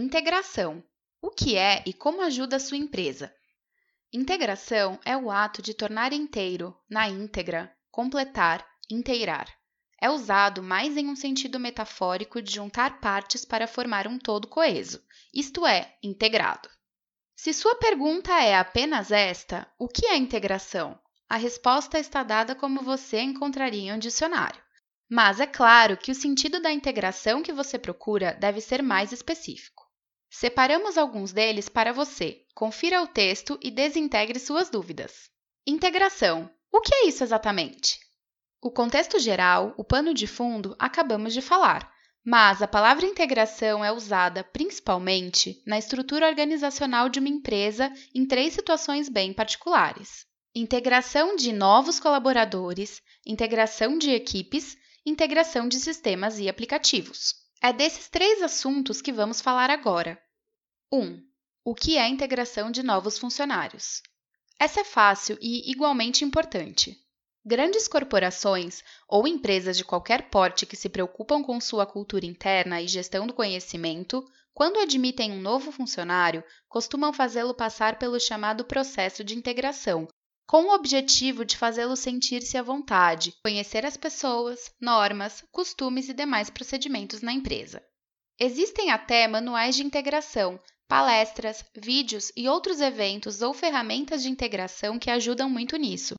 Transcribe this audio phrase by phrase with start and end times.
[0.00, 0.80] Integração.
[1.20, 3.34] O que é e como ajuda a sua empresa?
[4.12, 9.52] Integração é o ato de tornar inteiro, na íntegra, completar, inteirar.
[10.00, 15.02] É usado mais em um sentido metafórico de juntar partes para formar um todo coeso,
[15.34, 16.70] isto é, integrado.
[17.34, 20.96] Se sua pergunta é apenas esta, o que é integração?
[21.28, 24.62] A resposta está dada como você encontraria em um dicionário.
[25.10, 29.87] Mas é claro que o sentido da integração que você procura deve ser mais específico.
[30.30, 32.44] Separamos alguns deles para você.
[32.54, 35.30] Confira o texto e desintegre suas dúvidas.
[35.66, 36.50] Integração.
[36.70, 37.98] O que é isso exatamente?
[38.60, 41.92] O contexto geral, o pano de fundo, acabamos de falar,
[42.24, 48.52] mas a palavra integração é usada principalmente na estrutura organizacional de uma empresa em três
[48.52, 57.47] situações bem particulares: integração de novos colaboradores, integração de equipes, integração de sistemas e aplicativos.
[57.60, 60.20] É desses três assuntos que vamos falar agora.
[60.92, 60.98] 1.
[61.00, 61.28] Um,
[61.64, 64.00] o que é a integração de novos funcionários?
[64.60, 66.96] Essa é fácil e igualmente importante.
[67.44, 72.86] Grandes corporações ou empresas de qualquer porte que se preocupam com sua cultura interna e
[72.86, 79.36] gestão do conhecimento, quando admitem um novo funcionário, costumam fazê-lo passar pelo chamado processo de
[79.36, 80.06] integração,
[80.48, 86.48] com o objetivo de fazê-lo sentir-se à vontade, conhecer as pessoas, normas, costumes e demais
[86.48, 87.82] procedimentos na empresa.
[88.40, 95.10] Existem até manuais de integração, palestras, vídeos e outros eventos ou ferramentas de integração que
[95.10, 96.14] ajudam muito nisso,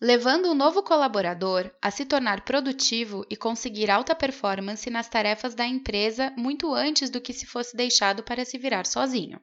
[0.00, 5.66] levando o novo colaborador a se tornar produtivo e conseguir alta performance nas tarefas da
[5.66, 9.38] empresa muito antes do que se fosse deixado para se virar sozinho.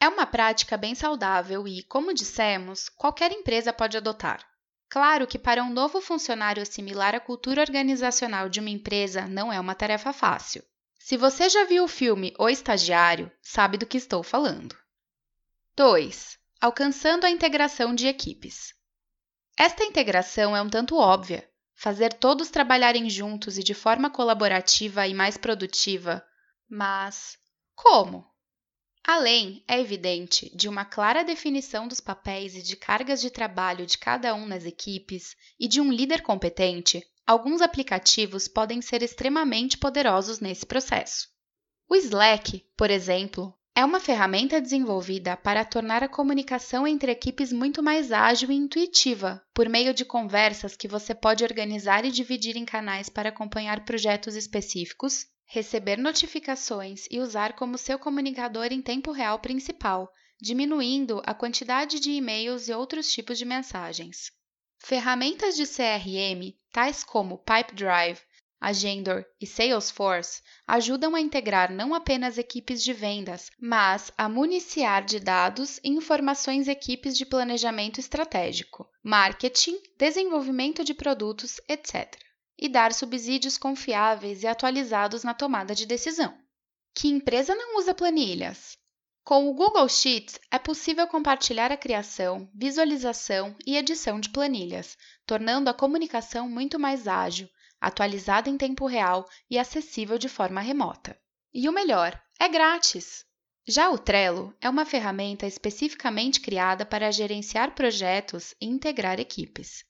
[0.00, 4.42] É uma prática bem saudável e, como dissemos, qualquer empresa pode adotar.
[4.88, 9.60] Claro que para um novo funcionário assimilar a cultura organizacional de uma empresa não é
[9.60, 10.64] uma tarefa fácil.
[10.98, 14.76] Se você já viu o filme O Estagiário, sabe do que estou falando.
[15.76, 16.38] 2.
[16.60, 18.74] Alcançando a integração de equipes.
[19.56, 21.48] Esta integração é um tanto óbvia.
[21.74, 26.24] Fazer todos trabalharem juntos e de forma colaborativa e mais produtiva.
[26.68, 27.38] Mas
[27.74, 28.30] como?
[29.04, 33.98] Além, é evidente, de uma clara definição dos papéis e de cargas de trabalho de
[33.98, 40.38] cada um nas equipes e de um líder competente, alguns aplicativos podem ser extremamente poderosos
[40.38, 41.28] nesse processo.
[41.88, 47.82] O Slack, por exemplo, é uma ferramenta desenvolvida para tornar a comunicação entre equipes muito
[47.82, 52.64] mais ágil e intuitiva, por meio de conversas que você pode organizar e dividir em
[52.64, 59.40] canais para acompanhar projetos específicos receber notificações e usar como seu comunicador em tempo real
[59.40, 60.08] principal,
[60.40, 64.30] diminuindo a quantidade de e-mails e outros tipos de mensagens.
[64.78, 68.20] Ferramentas de CRM, tais como Pipedrive,
[68.60, 75.18] Agendor e Salesforce, ajudam a integrar não apenas equipes de vendas, mas a municiar de
[75.18, 82.29] dados e informações equipes de planejamento estratégico, marketing, desenvolvimento de produtos, etc
[82.60, 86.36] e dar subsídios confiáveis e atualizados na tomada de decisão.
[86.94, 88.76] Que empresa não usa planilhas?
[89.24, 95.70] Com o Google Sheets é possível compartilhar a criação, visualização e edição de planilhas, tornando
[95.70, 97.48] a comunicação muito mais ágil,
[97.80, 101.18] atualizada em tempo real e acessível de forma remota.
[101.54, 103.24] E o melhor, é grátis!
[103.66, 109.84] Já o Trello é uma ferramenta especificamente criada para gerenciar projetos e integrar equipes.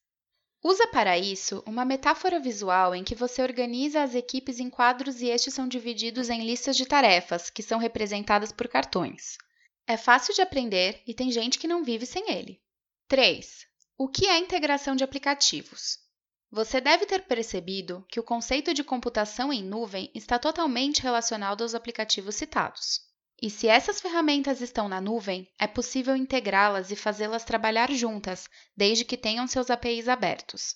[0.62, 5.28] Usa para isso uma metáfora visual em que você organiza as equipes em quadros e
[5.28, 9.38] estes são divididos em listas de tarefas, que são representadas por cartões.
[9.86, 12.60] É fácil de aprender e tem gente que não vive sem ele.
[13.08, 13.66] 3.
[13.96, 15.98] O que é integração de aplicativos?
[16.50, 21.74] Você deve ter percebido que o conceito de computação em nuvem está totalmente relacionado aos
[21.74, 23.09] aplicativos citados.
[23.42, 29.04] E se essas ferramentas estão na nuvem, é possível integrá-las e fazê-las trabalhar juntas, desde
[29.04, 30.74] que tenham seus APIs abertos.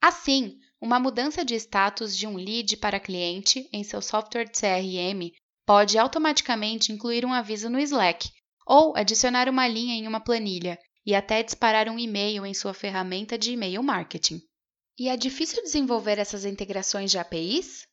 [0.00, 5.32] Assim, uma mudança de status de um lead para cliente em seu software de CRM
[5.66, 8.30] pode automaticamente incluir um aviso no Slack
[8.64, 13.36] ou adicionar uma linha em uma planilha e até disparar um e-mail em sua ferramenta
[13.36, 14.40] de e-mail marketing.
[14.98, 17.86] E é difícil desenvolver essas integrações de APIs?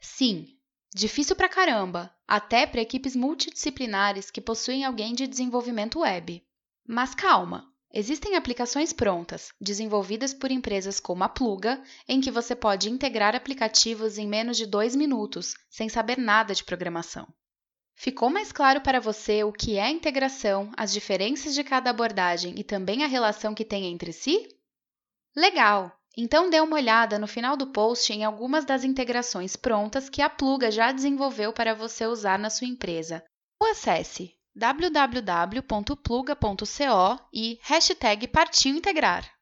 [0.00, 0.57] Sim,
[0.98, 6.44] Difícil pra caramba, até para equipes multidisciplinares que possuem alguém de desenvolvimento web.
[6.84, 12.90] Mas calma, existem aplicações prontas, desenvolvidas por empresas como a Pluga, em que você pode
[12.90, 17.28] integrar aplicativos em menos de dois minutos, sem saber nada de programação.
[17.94, 22.54] Ficou mais claro para você o que é a integração, as diferenças de cada abordagem
[22.58, 24.48] e também a relação que tem entre si?
[25.36, 25.96] Legal!
[26.20, 30.28] Então dê uma olhada no final do post em algumas das integrações prontas que a
[30.28, 33.22] Pluga já desenvolveu para você usar na sua empresa.
[33.62, 35.94] acesse www.pluga.co
[37.32, 39.37] e hashtag Partiu Integrar.